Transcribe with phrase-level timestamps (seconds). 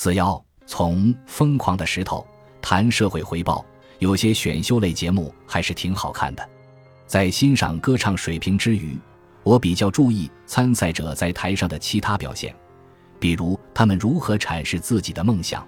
[0.00, 2.24] 四幺从《疯狂的石头》
[2.62, 3.66] 谈社会回报，
[3.98, 6.50] 有些选秀类节目还是挺好看的。
[7.04, 8.96] 在欣赏歌唱水平之余，
[9.42, 12.54] 我比较注意参赛者在台上的其他表现，
[13.18, 15.66] 比如他们如何阐释自己的梦想。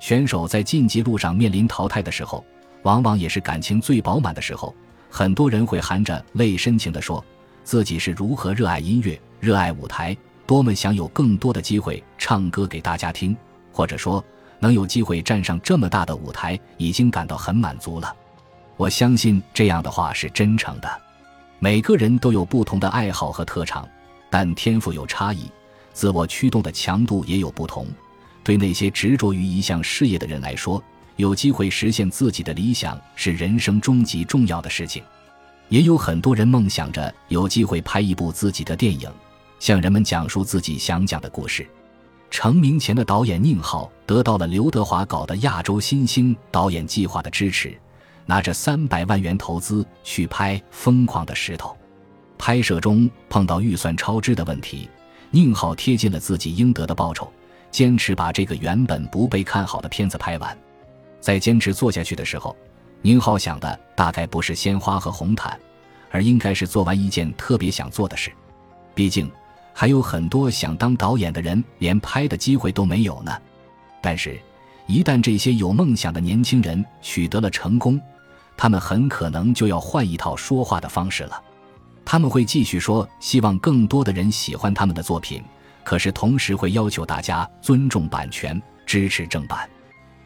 [0.00, 2.42] 选手在晋级路上面临淘汰的时候，
[2.84, 4.74] 往往也是感情最饱满的时候。
[5.10, 7.22] 很多人会含着泪深情地说，
[7.64, 10.16] 自己是如何热爱音乐、热爱舞台，
[10.46, 13.36] 多么想有更多的机会唱歌给大家听，
[13.78, 14.22] 或者说
[14.58, 18.12] 能有机会站上这么大的舞台，已经感到很满足了。
[18.76, 21.00] 我相信这样的话是真诚的。
[21.60, 23.88] 每个人都有不同的爱好和特长，
[24.28, 25.48] 但天赋有差异，
[25.92, 27.86] 自我驱动的强度也有不同。
[28.42, 30.82] 对那些执着于一项事业的人来说，
[31.14, 35.04] 有机会实现自己的理想是人生终极重要的事情。
[35.68, 39.08] 也有很多人梦想着有机会拍一部自己的电影，
[39.60, 41.64] 向人们讲述自己想讲的故事。
[42.30, 47.76] 成名前的导演宁浩得到了刘德华搞的亚洲新星导演计划的支持。
[48.26, 51.70] 拿着三百万元投资去拍《疯狂的石头》，
[52.36, 54.86] 拍摄中碰到预算超支的问题，
[55.30, 57.32] 宁浩贴近了自己应得的报酬，
[57.70, 60.58] 坚持把这个原本不被看好的片子拍完。
[61.20, 62.54] 在坚持做下去的时候，
[63.00, 65.58] 宁浩想的大概不是鲜花和红毯，
[66.10, 68.30] 而应该是做完一件特别想做的事。
[68.94, 69.30] 毕竟，
[69.80, 73.30] 还有很多想当导演的人连拍的机会都没有呢。
[74.02, 74.36] 但是，
[74.88, 78.00] 一旦这些有梦想的年轻人取得了成功，
[78.56, 81.40] 他们很可能就要换一套说话的方式了，
[82.04, 85.40] 他们会继续说希望更多的人喜欢他们的作品，
[85.84, 89.70] 可是同时会要求大家尊重版权，支持正版。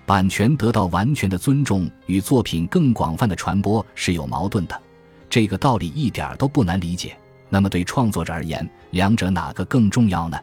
[0.07, 4.81] 版权得到完全的尊重与作品更广泛的传播是有矛盾的，
[5.29, 7.15] 这个道理一点都不难理解。
[7.53, 10.41] 那么对创作者而言，两者哪个更重要呢？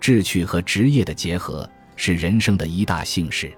[0.00, 3.52] 志趣和职业的结合是人生的一大幸事，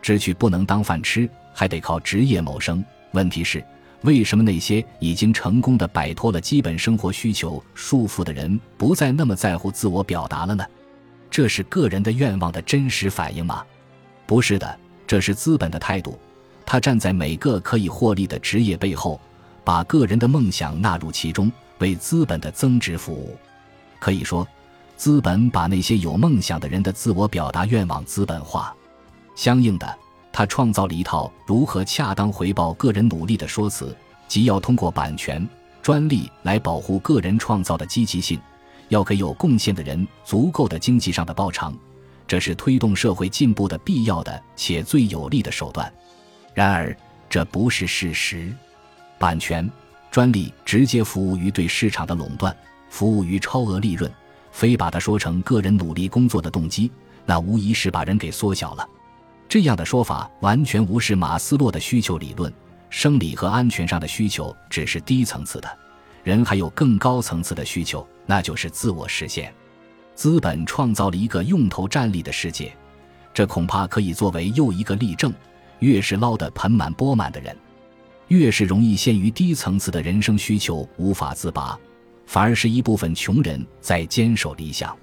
[0.00, 2.82] 志趣不能当饭吃，还得靠职业谋生。
[3.10, 3.62] 问题是，
[4.00, 10.64] 为什么那些已经成功的摆脱了基本生活需求束缚的人，不再那么在乎自我表达了呢？
[11.30, 13.62] 这是个人的愿望的真实反应吗？
[14.26, 16.18] 不是的，这是资本的态度。
[16.64, 19.20] 他站在每个可以获利的职业背后，
[19.62, 23.36] 把个人的梦想纳入其中，为资本的增值服务。
[23.98, 24.46] 可以说，
[24.96, 28.74] 资本把那些有梦想的人的自我表达愿望资本化，
[29.34, 29.98] 相应的。
[30.32, 33.94] 他创造了一套如何恰当回报个人努力的说辞，
[34.26, 35.46] 即要通过版权、
[35.82, 38.40] 专利来保护个人创造的积极性，
[38.88, 41.76] 要给有贡献的人足够的经济上的报偿，
[42.26, 45.92] 这是推动社会进步的必要的且最有力的手段。
[46.54, 46.96] 然而，
[47.28, 48.50] 这不是事实。
[49.18, 49.70] 版权、
[50.12, 52.54] 专利直接服务于对市场的垄断，
[52.90, 54.12] 服务于超额利润。
[54.50, 56.92] 非把它说成个人努力工作的动机，
[57.24, 58.86] 那无疑是把人给缩小了。
[59.48, 62.52] 这样的说法完全无视马斯洛的需求理论，
[62.90, 65.78] 生理和安全上的需求只是低层次的，
[66.22, 69.50] 人还有更高层次的需求，那就是自我实现。
[70.14, 72.70] 资本创造了一个用头站立的世界，
[73.32, 75.32] 这恐怕可以作为又一个例证：
[75.78, 77.56] 越是捞得盆满钵满的人，
[78.32, 81.78] 越是容易陷于低层次的人生需求无法自拔，
[82.24, 84.96] 反而是一部分穷人在坚守理想。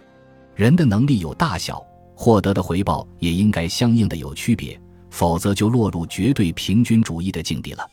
[0.56, 1.80] 人的能力有大小。
[2.16, 4.78] 获得的回报也应该相应的有区别，
[5.10, 7.88] 否则就落入绝对平均主义的境地了。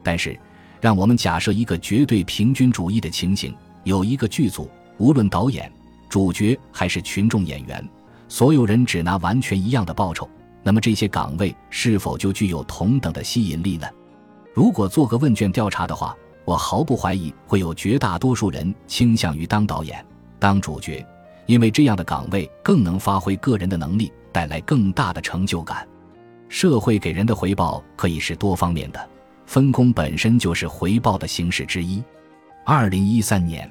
[0.00, 0.38] 但是，
[0.80, 3.52] 让我们假设一个绝对平均主义的情形：
[3.82, 5.72] 有一个剧组，无论导演、
[6.08, 7.84] 主角还是群众演员，
[8.28, 10.30] 所有人只拿完全一样的报酬，
[10.62, 13.88] 那么这些岗位是否就具有同等的吸引力呢？
[14.54, 20.02] 如果做个问卷调查的话，我毫不怀疑会有绝大多数人倾向于当导演、
[20.38, 21.04] 当主角。
[21.46, 25.86] 因为这样的岗位更能发挥个人的能力，带来更大的成就感。
[26.48, 29.10] 社会给人的回报可以是多方面的，
[29.44, 32.02] 分工本身就是回报的形式之一。
[32.64, 33.68] 二零一三年。